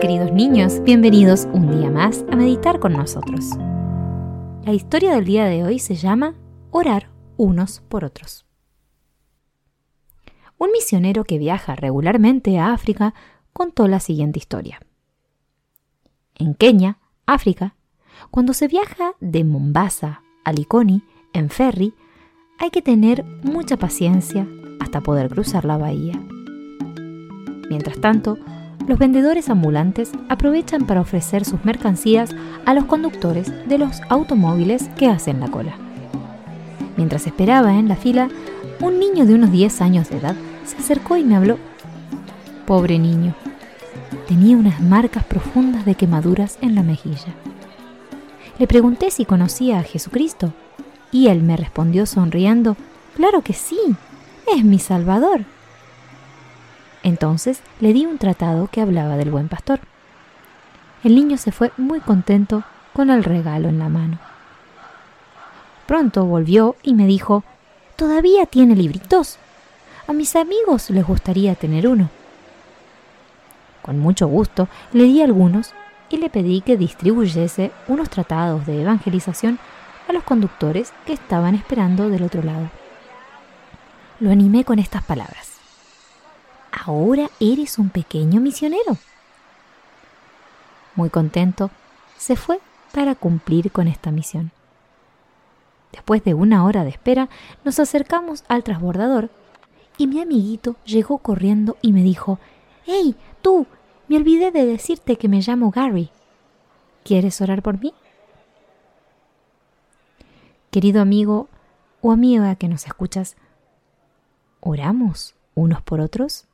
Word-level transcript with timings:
queridos 0.00 0.32
niños. 0.32 0.82
Bienvenidos 0.82 1.46
un 1.52 1.78
día 1.78 1.90
más 1.90 2.24
a 2.32 2.36
meditar 2.36 2.80
con 2.80 2.94
nosotros. 2.94 3.50
La 4.64 4.72
historia 4.72 5.14
del 5.14 5.26
día 5.26 5.44
de 5.44 5.62
hoy 5.62 5.78
se 5.78 5.94
llama 5.94 6.36
Orar 6.70 7.10
unos 7.36 7.82
por 7.86 8.06
otros. 8.06 8.46
Un 10.56 10.72
misionero 10.72 11.24
que 11.24 11.36
viaja 11.36 11.76
regularmente 11.76 12.58
a 12.58 12.72
África 12.72 13.12
contó 13.52 13.88
la 13.88 14.00
siguiente 14.00 14.38
historia. 14.38 14.80
En 16.34 16.54
Kenia, 16.54 16.96
África, 17.26 17.76
cuando 18.30 18.54
se 18.54 18.68
viaja 18.68 19.12
de 19.20 19.44
Mombasa 19.44 20.22
a 20.44 20.52
Likoni 20.54 21.02
en 21.34 21.50
ferry, 21.50 21.92
hay 22.58 22.70
que 22.70 22.80
tener 22.80 23.22
mucha 23.42 23.76
paciencia 23.76 24.48
hasta 24.80 25.02
poder 25.02 25.28
cruzar 25.28 25.66
la 25.66 25.76
bahía. 25.76 26.18
Mientras 27.68 28.00
tanto, 28.00 28.38
los 28.90 28.98
vendedores 28.98 29.48
ambulantes 29.48 30.10
aprovechan 30.28 30.84
para 30.84 31.00
ofrecer 31.00 31.44
sus 31.44 31.64
mercancías 31.64 32.34
a 32.66 32.74
los 32.74 32.86
conductores 32.86 33.52
de 33.68 33.78
los 33.78 34.00
automóviles 34.08 34.90
que 34.96 35.06
hacen 35.06 35.38
la 35.38 35.48
cola. 35.48 35.76
Mientras 36.96 37.24
esperaba 37.28 37.78
en 37.78 37.86
la 37.86 37.94
fila, 37.94 38.28
un 38.80 38.98
niño 38.98 39.26
de 39.26 39.34
unos 39.34 39.52
10 39.52 39.80
años 39.80 40.10
de 40.10 40.16
edad 40.16 40.34
se 40.64 40.76
acercó 40.78 41.16
y 41.16 41.22
me 41.22 41.36
habló. 41.36 41.56
Pobre 42.66 42.98
niño. 42.98 43.36
Tenía 44.26 44.56
unas 44.56 44.80
marcas 44.80 45.22
profundas 45.22 45.84
de 45.84 45.94
quemaduras 45.94 46.58
en 46.60 46.74
la 46.74 46.82
mejilla. 46.82 47.32
Le 48.58 48.66
pregunté 48.66 49.12
si 49.12 49.24
conocía 49.24 49.78
a 49.78 49.84
Jesucristo 49.84 50.52
y 51.12 51.28
él 51.28 51.44
me 51.44 51.56
respondió 51.56 52.06
sonriendo, 52.06 52.76
Claro 53.14 53.42
que 53.42 53.52
sí, 53.52 53.78
es 54.52 54.64
mi 54.64 54.80
Salvador. 54.80 55.44
Entonces 57.02 57.60
le 57.80 57.92
di 57.92 58.06
un 58.06 58.18
tratado 58.18 58.68
que 58.68 58.80
hablaba 58.80 59.16
del 59.16 59.30
buen 59.30 59.48
pastor. 59.48 59.80
El 61.02 61.14
niño 61.14 61.36
se 61.38 61.52
fue 61.52 61.72
muy 61.76 62.00
contento 62.00 62.62
con 62.92 63.10
el 63.10 63.24
regalo 63.24 63.68
en 63.68 63.78
la 63.78 63.88
mano. 63.88 64.18
Pronto 65.86 66.24
volvió 66.24 66.76
y 66.82 66.94
me 66.94 67.06
dijo, 67.06 67.42
¿todavía 67.96 68.46
tiene 68.46 68.76
libritos? 68.76 69.38
A 70.06 70.12
mis 70.12 70.36
amigos 70.36 70.90
les 70.90 71.06
gustaría 71.06 71.54
tener 71.54 71.88
uno. 71.88 72.10
Con 73.82 73.98
mucho 73.98 74.28
gusto 74.28 74.68
le 74.92 75.04
di 75.04 75.22
algunos 75.22 75.72
y 76.10 76.18
le 76.18 76.28
pedí 76.28 76.60
que 76.60 76.76
distribuyese 76.76 77.70
unos 77.88 78.10
tratados 78.10 78.66
de 78.66 78.82
evangelización 78.82 79.58
a 80.08 80.12
los 80.12 80.24
conductores 80.24 80.92
que 81.06 81.12
estaban 81.12 81.54
esperando 81.54 82.08
del 82.10 82.24
otro 82.24 82.42
lado. 82.42 82.68
Lo 84.18 84.30
animé 84.30 84.64
con 84.64 84.78
estas 84.78 85.02
palabras. 85.02 85.49
Ahora 86.72 87.30
eres 87.40 87.78
un 87.78 87.90
pequeño 87.90 88.40
misionero. 88.40 88.96
Muy 90.94 91.10
contento, 91.10 91.70
se 92.16 92.36
fue 92.36 92.60
para 92.92 93.14
cumplir 93.14 93.70
con 93.70 93.88
esta 93.88 94.10
misión. 94.10 94.52
Después 95.92 96.22
de 96.24 96.34
una 96.34 96.64
hora 96.64 96.84
de 96.84 96.90
espera, 96.90 97.28
nos 97.64 97.78
acercamos 97.80 98.44
al 98.48 98.62
transbordador 98.62 99.30
y 99.98 100.06
mi 100.06 100.20
amiguito 100.20 100.76
llegó 100.84 101.18
corriendo 101.18 101.76
y 101.82 101.92
me 101.92 102.02
dijo, 102.02 102.38
¡Hey, 102.84 103.16
tú! 103.42 103.66
Me 104.08 104.16
olvidé 104.16 104.50
de 104.50 104.66
decirte 104.66 105.16
que 105.16 105.28
me 105.28 105.40
llamo 105.40 105.70
Gary. 105.70 106.10
¿Quieres 107.04 107.40
orar 107.40 107.62
por 107.62 107.78
mí? 107.78 107.94
Querido 110.70 111.00
amigo 111.00 111.48
o 112.00 112.12
amiga 112.12 112.54
que 112.56 112.68
nos 112.68 112.86
escuchas, 112.86 113.36
¿oramos 114.60 115.34
unos 115.54 115.82
por 115.82 116.00
otros? 116.00 116.46